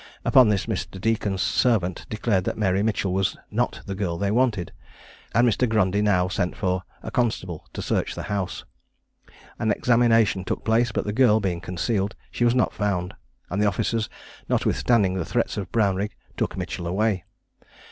[0.25, 0.99] Upon this Mr.
[0.99, 4.71] Deacon's servant declared that Mary Mitchell was not the girl they wanted,
[5.35, 5.69] and Mr.
[5.69, 8.65] Grundy now sent for a constable to search the house.
[9.59, 13.13] An examination took place, but, the girl being concealed, she was not found;
[13.51, 14.09] and the officers,
[14.49, 17.23] notwithstanding the threats of Brownrigg, took Mitchell away.